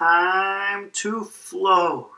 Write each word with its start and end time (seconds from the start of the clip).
time 0.00 0.90
to 0.92 1.24
float. 1.24 2.10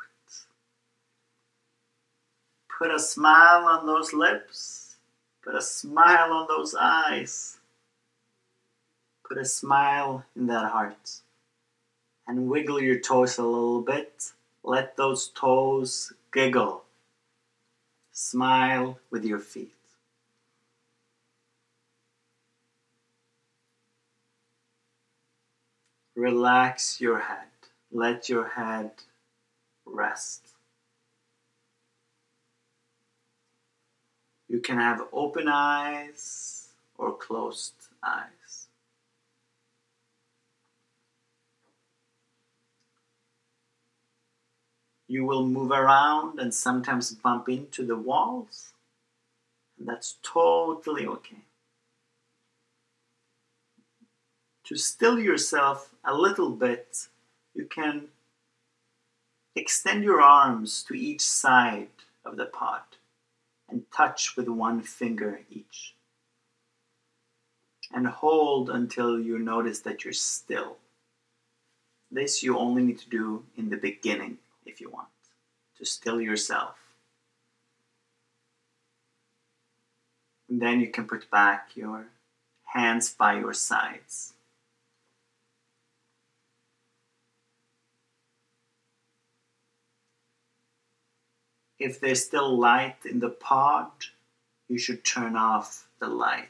Put 2.79 2.93
a 2.93 3.01
smile 3.01 3.65
on 3.65 3.87
those 3.87 4.13
lips. 4.13 4.99
Put 5.43 5.57
a 5.57 5.61
smile 5.61 6.33
on 6.33 6.47
those 6.47 6.77
eyes. 6.79 7.59
Put 9.29 9.37
a 9.39 9.45
smile 9.45 10.25
in 10.37 10.47
that 10.47 10.71
heart. 10.71 11.23
And 12.29 12.49
wiggle 12.49 12.81
your 12.81 13.01
toes 13.01 13.39
a 13.39 13.43
little 13.43 13.83
bit. 13.83 14.31
Let 14.63 14.97
those 14.97 15.29
toes 15.35 16.13
giggle. 16.33 16.85
Smile 18.13 19.01
with 19.11 19.25
your 19.25 19.41
feet. 19.41 19.75
Relax 26.15 27.01
your 27.01 27.19
head. 27.19 27.52
Let 27.95 28.31
your 28.31 28.49
head 28.49 28.91
rest. 29.85 30.47
You 34.49 34.61
can 34.61 34.79
have 34.79 35.07
open 35.13 35.47
eyes 35.47 36.69
or 36.97 37.13
closed 37.13 37.75
eyes. 38.03 38.69
You 45.07 45.27
will 45.27 45.47
move 45.47 45.71
around 45.71 46.39
and 46.39 46.55
sometimes 46.55 47.13
bump 47.13 47.51
into 47.51 47.85
the 47.85 47.97
walls, 47.97 48.73
and 49.79 49.87
that's 49.87 50.17
totally 50.23 51.07
okay. 51.07 51.45
To 54.65 54.77
still 54.77 55.19
yourself 55.19 55.95
a 56.05 56.15
little 56.15 56.51
bit, 56.51 57.09
you 57.55 57.67
can 57.67 58.09
extend 59.55 60.05
your 60.05 60.21
arms 60.21 60.83
to 60.85 60.95
each 60.95 61.21
side 61.21 61.89
of 62.25 62.37
the 62.37 62.47
pod 62.47 62.83
and 63.69 63.85
touch 63.95 64.37
with 64.37 64.49
one 64.49 64.81
finger 64.81 65.41
each. 65.51 65.95
And 67.95 68.07
hold 68.07 68.71
until 68.71 69.21
you 69.21 69.39
notice 69.39 69.81
that 69.81 70.05
you're 70.05 70.15
still. 70.15 70.77
This 72.11 72.43
you 72.43 72.59
only 72.59 72.83
need 72.83 72.99
to 73.01 73.09
do 73.09 73.45
in 73.57 73.69
the 73.69 73.77
beginning 73.77 74.39
if 74.65 74.81
you 74.81 74.91
want, 74.91 75.09
to 75.79 75.85
still 75.85 76.21
yourself. 76.21 76.77
And 80.49 80.61
then 80.61 80.81
you 80.81 80.89
can 80.89 81.07
put 81.07 81.31
back 81.31 81.71
your 81.75 82.07
hands 82.75 83.11
by 83.11 83.39
your 83.39 83.55
sides. 83.55 84.32
If 91.83 92.01
there's 92.01 92.25
still 92.25 92.59
light 92.59 93.05
in 93.05 93.19
the 93.19 93.29
pod, 93.29 93.91
you 94.69 94.79
should 94.79 95.05
turn 95.05 95.37
off 95.37 95.89
the 95.99 96.07
light 96.07 96.49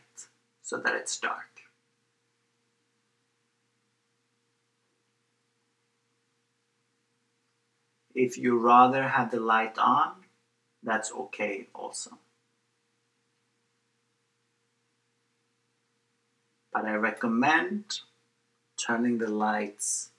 so 0.63 0.77
that 0.79 0.95
it's 0.95 1.19
dark. 1.19 1.49
If 8.15 8.37
you 8.37 8.59
rather 8.59 9.09
have 9.09 9.31
the 9.31 9.41
light 9.41 9.79
on, 9.79 10.13
that's 10.83 11.11
okay 11.13 11.69
also. 11.75 12.19
But 16.73 16.85
I 16.85 16.95
recommend 16.95 18.01
turning 18.77 19.19
the 19.19 19.29
lights 19.29 20.11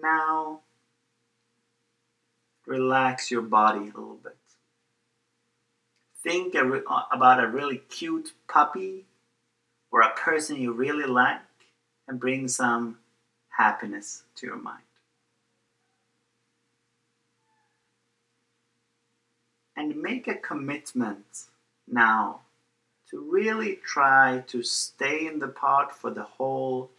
now 0.00 0.60
relax 2.66 3.30
your 3.30 3.42
body 3.42 3.80
a 3.80 3.84
little 3.98 4.18
bit. 4.22 4.36
Think 6.22 6.54
uh, 6.54 6.80
about 7.12 7.42
a 7.42 7.48
really 7.48 7.78
cute 7.78 8.32
puppy 8.48 9.04
or 9.90 10.00
a 10.00 10.14
person 10.14 10.56
you 10.56 10.72
really 10.72 11.06
like 11.06 11.40
and 12.06 12.20
bring 12.20 12.48
some 12.48 12.98
happiness 13.48 14.22
to 14.36 14.46
your 14.46 14.56
mind. 14.56 14.78
And 19.76 20.00
make 20.00 20.28
a 20.28 20.34
commitment 20.34 21.46
now 21.90 22.40
to 23.10 23.18
really 23.20 23.80
try 23.84 24.44
to 24.46 24.62
stay 24.62 25.26
in 25.26 25.38
the 25.38 25.48
pod 25.48 25.90
for 25.90 26.10
the 26.10 26.22
whole 26.22 26.90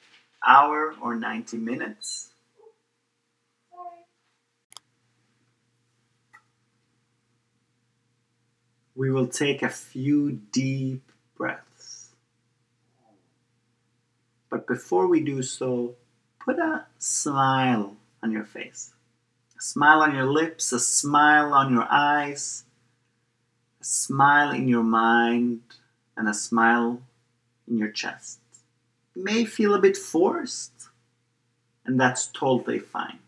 hour 0.45 0.93
or 1.01 1.15
90 1.15 1.57
minutes 1.57 2.32
we 8.95 9.11
will 9.11 9.27
take 9.27 9.63
a 9.63 9.69
few 9.69 10.31
deep 10.51 11.11
breaths. 11.35 12.09
But 14.49 14.67
before 14.67 15.07
we 15.07 15.21
do 15.21 15.41
so, 15.41 15.95
put 16.39 16.59
a 16.59 16.85
smile 16.99 17.95
on 18.21 18.31
your 18.31 18.43
face. 18.43 18.93
A 19.57 19.61
smile 19.61 20.01
on 20.01 20.13
your 20.13 20.27
lips, 20.27 20.71
a 20.71 20.79
smile 20.79 21.53
on 21.53 21.73
your 21.73 21.87
eyes, 21.89 22.65
a 23.81 23.83
smile 23.83 24.51
in 24.51 24.67
your 24.67 24.83
mind, 24.83 25.61
and 26.15 26.29
a 26.29 26.33
smile 26.33 27.01
in 27.67 27.77
your 27.79 27.89
chest. 27.89 28.39
It 29.15 29.23
may 29.23 29.45
feel 29.45 29.73
a 29.73 29.81
bit 29.81 29.97
forced, 29.97 30.89
and 31.85 31.99
that's 31.99 32.27
totally 32.27 32.79
fine. 32.79 33.19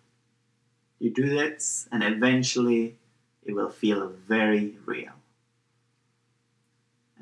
You 0.99 1.09
do 1.09 1.27
this, 1.27 1.87
and 1.91 2.03
eventually 2.03 2.97
it 3.43 3.53
will 3.53 3.69
feel 3.69 4.09
very 4.27 4.75
real 4.85 5.13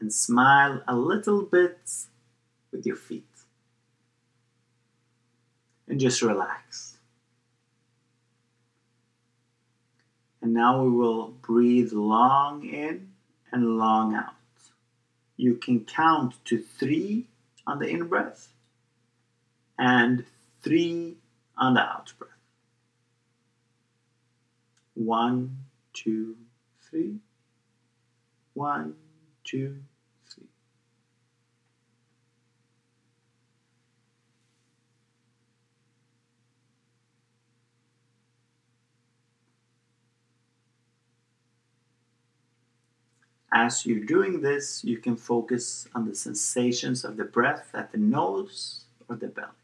and 0.03 0.11
smile 0.11 0.83
a 0.85 0.93
little 0.93 1.43
bit 1.43 1.79
with 2.73 2.85
your 2.85 2.97
feet. 2.97 3.23
And 5.87 5.97
just 5.97 6.21
relax. 6.21 6.97
And 10.41 10.53
now 10.53 10.83
we 10.83 10.89
will 10.89 11.29
breathe 11.29 11.93
long 11.93 12.65
in 12.65 13.13
and 13.53 13.77
long 13.77 14.13
out. 14.13 14.33
You 15.37 15.55
can 15.55 15.85
count 15.85 16.33
to 16.45 16.61
three 16.61 17.27
on 17.65 17.79
the 17.79 17.87
in 17.87 18.07
breath 18.09 18.49
and 19.79 20.25
three 20.61 21.15
on 21.57 21.75
the 21.75 21.79
out 21.79 22.11
breath. 22.19 22.31
One, 24.95 25.59
two, 25.93 26.35
three. 26.81 27.19
One, 28.53 28.95
two, 29.45 29.77
As 43.55 43.85
you're 43.85 44.03
doing 44.03 44.41
this, 44.41 44.83
you 44.83 44.97
can 44.97 45.15
focus 45.15 45.87
on 45.93 46.07
the 46.09 46.15
sensations 46.15 47.05
of 47.05 47.17
the 47.17 47.23
breath 47.23 47.69
at 47.75 47.91
the 47.91 47.99
nose 47.99 48.85
or 49.07 49.15
the 49.15 49.27
belly. 49.27 49.62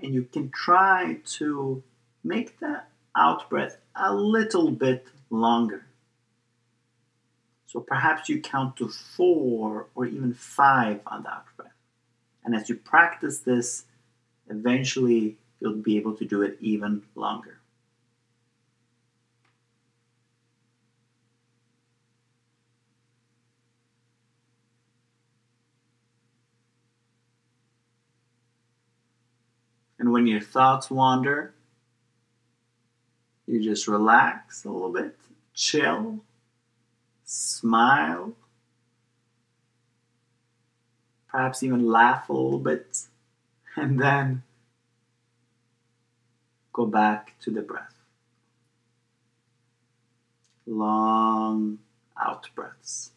And 0.00 0.14
you 0.14 0.22
can 0.24 0.50
try 0.50 1.18
to 1.24 1.82
make 2.22 2.58
the 2.60 2.82
out 3.16 3.48
breath 3.48 3.78
a 3.94 4.14
little 4.14 4.70
bit 4.70 5.06
longer. 5.30 5.86
So 7.66 7.80
perhaps 7.80 8.28
you 8.28 8.40
count 8.40 8.76
to 8.76 8.88
four 8.88 9.86
or 9.94 10.06
even 10.06 10.34
five 10.34 11.00
on 11.06 11.22
the 11.22 11.30
out 11.30 11.46
breath. 11.56 11.72
And 12.44 12.54
as 12.54 12.68
you 12.68 12.76
practice 12.76 13.40
this, 13.40 13.84
eventually 14.48 15.36
you'll 15.60 15.74
be 15.74 15.96
able 15.96 16.14
to 16.16 16.24
do 16.24 16.42
it 16.42 16.56
even 16.60 17.02
longer. 17.14 17.55
And 30.06 30.12
when 30.12 30.28
your 30.28 30.40
thoughts 30.40 30.88
wander, 30.88 31.52
you 33.44 33.60
just 33.60 33.88
relax 33.88 34.64
a 34.64 34.70
little 34.70 34.92
bit, 34.92 35.18
chill, 35.52 36.20
smile, 37.24 38.34
perhaps 41.26 41.64
even 41.64 41.88
laugh 41.88 42.28
a 42.28 42.32
little 42.32 42.60
bit, 42.60 42.98
and 43.76 44.00
then 44.00 44.44
go 46.72 46.86
back 46.86 47.34
to 47.40 47.50
the 47.50 47.62
breath. 47.62 47.96
Long 50.66 51.80
out 52.16 52.48
breaths. 52.54 53.10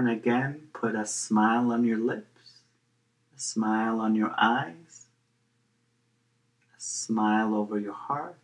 And 0.00 0.08
again, 0.08 0.68
put 0.72 0.94
a 0.94 1.04
smile 1.04 1.70
on 1.72 1.84
your 1.84 1.98
lips, 1.98 2.62
a 3.36 3.38
smile 3.38 4.00
on 4.00 4.14
your 4.14 4.34
eyes, 4.38 5.08
a 6.74 6.80
smile 6.80 7.54
over 7.54 7.78
your 7.78 7.92
heart, 7.92 8.38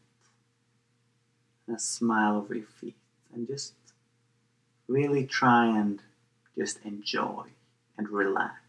and 1.67 1.75
a 1.75 1.81
smile 1.81 2.37
over 2.37 2.55
your 2.55 2.67
feet. 2.67 2.99
And 3.33 3.47
just 3.47 3.73
really 4.87 5.25
try 5.25 5.65
and 5.75 6.03
just 6.59 6.79
enjoy 6.85 7.45
and 7.97 8.11
relax. 8.11 8.66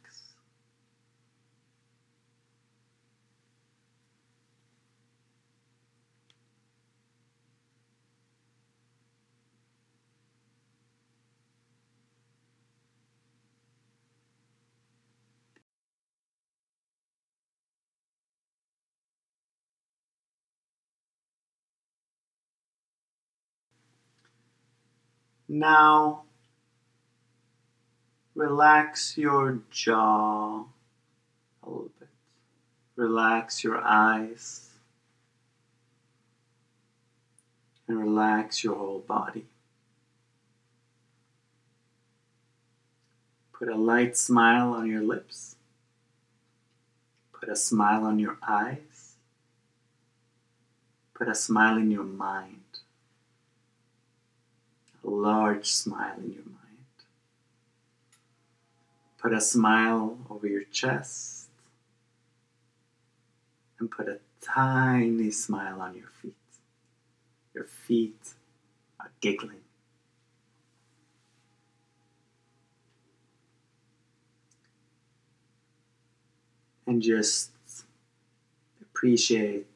Now, 25.49 26.23
relax 28.35 29.17
your 29.17 29.59
jaw 29.71 30.65
a 31.63 31.69
little 31.69 31.91
bit. 31.99 32.09
Relax 32.97 33.63
your 33.63 33.81
eyes. 33.81 34.69
And 37.88 37.97
relax 37.97 38.63
your 38.63 38.75
whole 38.75 38.99
body. 38.99 39.45
Put 43.53 43.69
a 43.69 43.75
light 43.75 44.17
smile 44.17 44.73
on 44.73 44.88
your 44.88 45.01
lips. 45.01 45.55
Put 47.31 47.47
a 47.47 47.55
smile 47.55 48.03
on 48.03 48.19
your 48.19 48.38
eyes. 48.45 49.15
Put 51.13 51.29
a 51.29 51.33
smile 51.33 51.77
in 51.77 51.89
your 51.89 52.03
mind 52.03 52.67
large 55.09 55.68
smile 55.68 56.15
in 56.18 56.31
your 56.31 56.44
mind. 56.44 56.57
Put 59.18 59.33
a 59.33 59.42
smile 59.42 60.18
over 60.30 60.48
your 60.48 60.63
chest 60.63 61.48
and 63.80 63.89
put 63.89 64.07
a 64.07 64.19
tiny 64.42 65.31
smile 65.31 65.81
on 65.81 65.95
your 65.95 66.09
feet. 66.21 66.36
Your 67.54 67.65
feet 67.65 68.33
are 69.00 69.12
giggling. 69.21 69.62
And 76.86 77.01
just 77.01 77.51
appreciate 78.81 79.68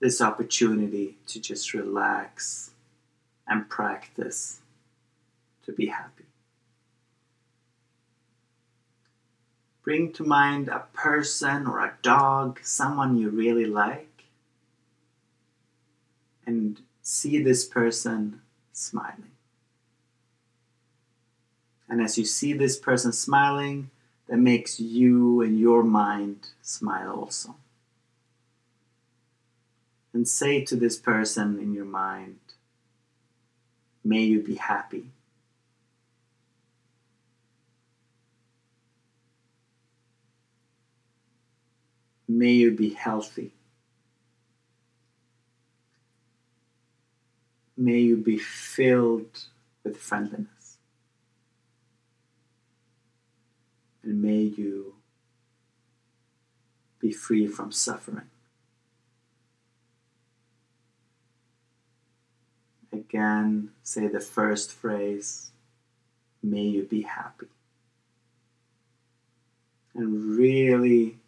this 0.00 0.20
opportunity 0.20 1.16
to 1.26 1.40
just 1.40 1.72
relax 1.74 2.69
and 3.50 3.68
practice 3.68 4.60
to 5.64 5.72
be 5.72 5.86
happy. 5.86 6.24
Bring 9.82 10.12
to 10.12 10.24
mind 10.24 10.68
a 10.68 10.84
person 10.92 11.66
or 11.66 11.80
a 11.80 11.94
dog, 12.00 12.60
someone 12.62 13.18
you 13.18 13.28
really 13.28 13.66
like, 13.66 14.24
and 16.46 16.80
see 17.02 17.42
this 17.42 17.64
person 17.66 18.40
smiling. 18.72 19.32
And 21.88 22.00
as 22.00 22.16
you 22.16 22.24
see 22.24 22.52
this 22.52 22.78
person 22.78 23.12
smiling, 23.12 23.90
that 24.28 24.36
makes 24.36 24.78
you 24.78 25.42
and 25.42 25.58
your 25.58 25.82
mind 25.82 26.46
smile 26.62 27.10
also. 27.10 27.56
And 30.12 30.28
say 30.28 30.64
to 30.66 30.76
this 30.76 30.96
person 30.96 31.58
in 31.58 31.74
your 31.74 31.84
mind, 31.84 32.38
May 34.02 34.22
you 34.22 34.42
be 34.42 34.54
happy. 34.54 35.04
May 42.26 42.52
you 42.52 42.70
be 42.70 42.90
healthy. 42.90 43.52
May 47.76 47.98
you 47.98 48.16
be 48.16 48.38
filled 48.38 49.46
with 49.82 49.96
friendliness. 49.96 50.78
And 54.02 54.22
may 54.22 54.42
you 54.42 54.94
be 57.00 57.12
free 57.12 57.46
from 57.46 57.72
suffering. 57.72 58.28
Again, 63.10 63.70
say 63.82 64.06
the 64.06 64.20
first 64.20 64.70
phrase, 64.70 65.50
may 66.44 66.62
you 66.62 66.84
be 66.84 67.02
happy. 67.02 67.48
And 69.96 70.36
really 70.36 71.18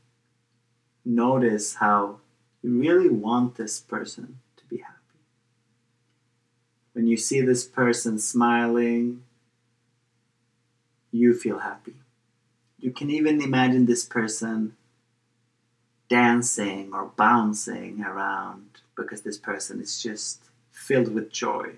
notice 1.05 1.75
how 1.75 2.21
you 2.62 2.79
really 2.79 3.09
want 3.09 3.57
this 3.57 3.81
person 3.81 4.39
to 4.59 4.65
be 4.67 4.77
happy. 4.77 5.19
When 6.93 7.09
you 7.09 7.17
see 7.17 7.41
this 7.41 7.65
person 7.67 8.21
smiling, 8.21 9.25
you 11.11 11.35
feel 11.35 11.59
happy. 11.59 11.95
You 12.79 12.93
can 12.93 13.11
even 13.11 13.43
imagine 13.43 13.87
this 13.87 14.05
person 14.05 14.77
dancing 16.09 16.93
or 16.95 17.07
bouncing 17.17 18.05
around 18.05 18.83
because 18.97 19.23
this 19.23 19.39
person 19.39 19.81
is 19.81 20.01
just 20.01 20.52
filled 20.83 21.15
with 21.15 21.31
joy. 21.31 21.77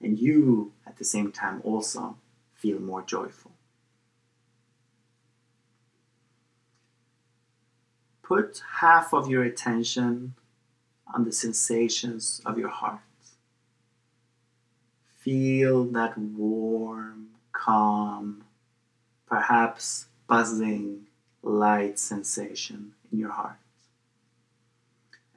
And 0.00 0.18
you, 0.18 0.72
at 0.86 0.96
the 0.98 1.04
same 1.04 1.32
time, 1.32 1.60
also 1.64 2.16
feel 2.54 2.78
more 2.78 3.02
joyful. 3.02 3.50
Put 8.22 8.62
half 8.80 9.12
of 9.12 9.28
your 9.28 9.42
attention 9.42 10.34
on 11.12 11.24
the 11.24 11.32
sensations 11.32 12.40
of 12.46 12.58
your 12.58 12.68
heart. 12.68 13.00
Feel 15.18 15.84
that 15.86 16.16
warm, 16.16 17.28
calm, 17.52 18.44
perhaps 19.26 20.06
buzzing 20.28 21.06
light 21.42 21.98
sensation 21.98 22.92
in 23.10 23.18
your 23.18 23.32
heart. 23.32 23.58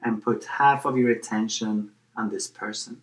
And 0.02 0.22
put 0.22 0.44
half 0.44 0.84
of 0.84 0.96
your 0.96 1.10
attention 1.10 1.92
on 2.16 2.30
this 2.30 2.48
person. 2.48 3.02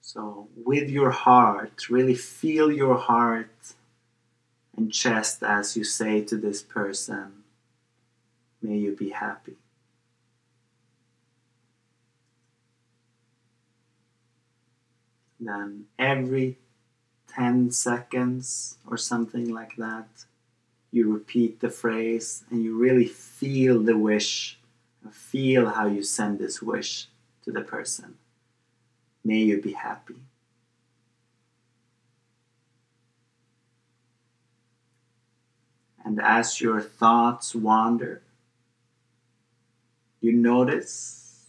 So, 0.00 0.48
with 0.56 0.90
your 0.90 1.10
heart, 1.10 1.88
really 1.88 2.16
feel 2.16 2.72
your 2.72 2.96
heart 2.96 3.74
and 4.76 4.92
chest 4.92 5.42
as 5.42 5.76
you 5.76 5.84
say 5.84 6.22
to 6.22 6.36
this 6.36 6.62
person, 6.62 7.40
May 8.62 8.76
you 8.76 8.94
be 8.94 9.10
happy. 9.10 9.56
Then 15.38 15.86
every 15.98 16.58
10 17.34 17.70
seconds 17.70 18.76
or 18.86 18.98
something 18.98 19.48
like 19.48 19.76
that, 19.76 20.08
you 20.92 21.10
repeat 21.10 21.60
the 21.60 21.70
phrase 21.70 22.44
and 22.50 22.62
you 22.62 22.76
really 22.76 23.06
feel 23.06 23.80
the 23.80 23.96
wish, 23.96 24.58
feel 25.08 25.70
how 25.70 25.86
you 25.86 26.02
send 26.02 26.38
this 26.38 26.60
wish 26.60 27.08
to 27.44 27.52
the 27.52 27.62
person. 27.62 28.16
May 29.24 29.38
you 29.38 29.60
be 29.60 29.72
happy. 29.72 30.16
And 36.04 36.20
as 36.20 36.60
your 36.60 36.80
thoughts 36.80 37.54
wander, 37.54 38.22
you 40.20 40.32
notice 40.32 41.46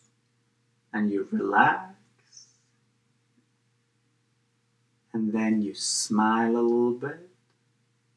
and 0.93 1.11
you 1.11 1.27
relax 1.31 1.91
and 5.13 5.33
then 5.33 5.61
you 5.61 5.73
smile 5.73 6.51
a 6.51 6.61
little 6.61 6.91
bit. 6.91 7.29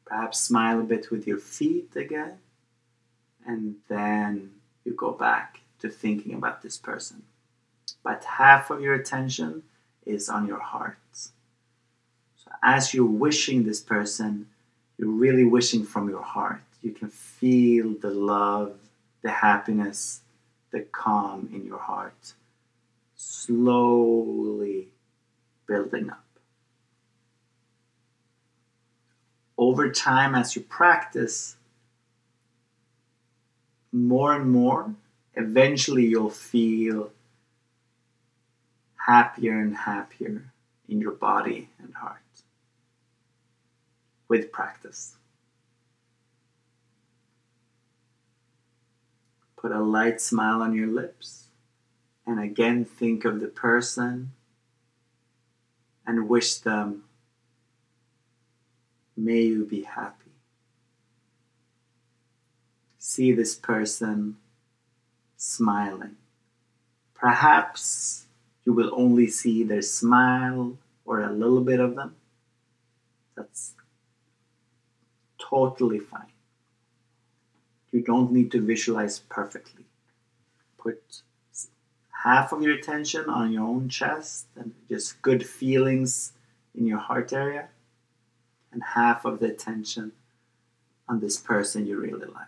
Perhaps 0.05 0.39
smile 0.39 0.79
a 0.79 0.83
bit 0.83 1.11
with 1.11 1.27
your 1.27 1.39
feet 1.39 1.95
again, 1.95 2.37
and 3.45 3.75
then 3.87 4.51
you 4.85 4.93
go 4.93 5.11
back 5.11 5.59
to 5.79 5.89
thinking 5.89 6.33
about 6.33 6.61
this 6.61 6.77
person. 6.77 7.23
But 8.03 8.23
half 8.23 8.69
of 8.69 8.81
your 8.81 8.93
attention 8.93 9.63
is 10.05 10.29
on 10.29 10.47
your 10.47 10.59
heart. 10.59 10.97
So 11.11 12.51
as 12.63 12.93
you're 12.93 13.05
wishing 13.05 13.63
this 13.63 13.81
person, 13.81 14.47
you're 14.97 15.09
really 15.09 15.43
wishing 15.43 15.83
from 15.83 16.07
your 16.07 16.21
heart. 16.21 16.61
You 16.81 16.91
can 16.91 17.09
feel 17.09 17.95
the 17.99 18.11
love, 18.11 18.77
the 19.21 19.31
happiness, 19.31 20.21
the 20.71 20.81
calm 20.81 21.49
in 21.51 21.65
your 21.65 21.79
heart 21.79 22.33
slowly 23.17 24.89
building 25.67 26.09
up. 26.11 26.25
over 29.57 29.89
time 29.89 30.35
as 30.35 30.55
you 30.55 30.61
practice 30.61 31.54
more 33.95 34.33
and 34.33 34.49
more, 34.49 34.93
eventually 35.35 36.05
you'll 36.05 36.29
feel 36.29 37.11
happier 39.07 39.59
and 39.59 39.75
happier 39.75 40.51
in 40.89 40.99
your 40.99 41.11
body 41.11 41.69
and 41.79 41.93
heart 41.95 42.21
with 44.27 44.51
practice. 44.51 45.15
Put 49.55 49.71
a 49.71 49.79
light 49.79 50.21
smile 50.21 50.61
on 50.61 50.73
your 50.75 50.87
lips 50.87 51.45
and 52.27 52.39
again 52.39 52.85
think 52.85 53.25
of 53.25 53.39
the 53.39 53.47
person 53.47 54.31
and 56.05 56.29
wish 56.29 56.55
them 56.55 57.03
May 59.17 59.43
you 59.43 59.65
be 59.65 59.83
happy. 59.83 60.24
See 63.07 63.33
this 63.33 63.53
person 63.53 64.37
smiling. 65.37 66.15
Perhaps 67.13 68.25
you 68.65 68.73
will 68.73 68.89
only 68.95 69.27
see 69.27 69.63
their 69.63 69.83
smile 69.83 70.79
or 71.05 71.21
a 71.21 71.31
little 71.31 71.61
bit 71.61 71.79
of 71.79 71.95
them. 71.95 72.15
That's 73.35 73.75
totally 75.37 75.99
fine. 75.99 76.33
You 77.91 78.01
don't 78.01 78.31
need 78.31 78.51
to 78.53 78.59
visualize 78.59 79.19
perfectly. 79.19 79.85
Put 80.79 81.21
half 82.23 82.51
of 82.51 82.63
your 82.63 82.73
attention 82.73 83.29
on 83.29 83.51
your 83.51 83.65
own 83.65 83.87
chest 83.87 84.47
and 84.55 84.73
just 84.89 85.21
good 85.21 85.45
feelings 85.45 86.33
in 86.73 86.87
your 86.87 86.97
heart 86.97 87.31
area 87.33 87.67
and 88.71 88.81
half 88.81 89.25
of 89.25 89.39
the 89.39 89.45
attention 89.45 90.11
on 91.07 91.19
this 91.19 91.37
person 91.37 91.85
you 91.85 91.99
really 91.99 92.25
like. 92.25 92.47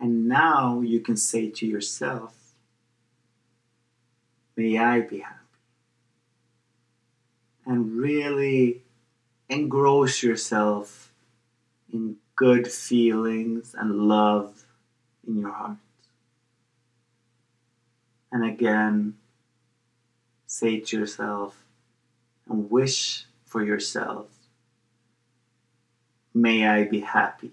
And 0.00 0.19
now 0.30 0.80
you 0.80 1.00
can 1.00 1.16
say 1.16 1.50
to 1.50 1.66
yourself, 1.66 2.34
May 4.56 4.78
I 4.78 5.00
be 5.00 5.18
happy. 5.18 5.36
And 7.66 7.96
really 7.96 8.82
engross 9.48 10.22
yourself 10.22 11.12
in 11.92 12.16
good 12.36 12.66
feelings 12.68 13.74
and 13.78 14.08
love 14.08 14.64
in 15.26 15.38
your 15.38 15.52
heart 15.52 15.76
and 18.32 18.44
again 18.44 19.14
say 20.46 20.80
to 20.80 20.98
yourself 20.98 21.64
and 22.48 22.70
wish 22.70 23.26
for 23.44 23.64
yourself, 23.64 24.26
may 26.34 26.66
I 26.66 26.84
be 26.84 27.00
happy. 27.00 27.52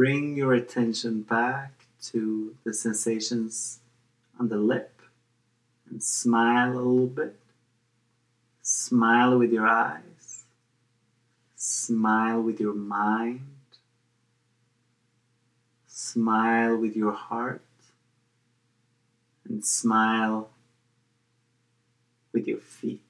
Bring 0.00 0.34
your 0.34 0.54
attention 0.54 1.20
back 1.20 1.72
to 2.04 2.56
the 2.64 2.72
sensations 2.72 3.80
on 4.38 4.48
the 4.48 4.56
lip 4.56 5.02
and 5.90 6.02
smile 6.02 6.72
a 6.72 6.80
little 6.80 7.06
bit. 7.06 7.38
Smile 8.62 9.38
with 9.38 9.52
your 9.52 9.66
eyes. 9.66 10.44
Smile 11.54 12.40
with 12.40 12.58
your 12.60 12.72
mind. 12.72 13.42
Smile 15.86 16.78
with 16.78 16.96
your 16.96 17.12
heart. 17.12 17.60
And 19.46 19.62
smile 19.62 20.48
with 22.32 22.48
your 22.48 22.60
feet. 22.60 23.02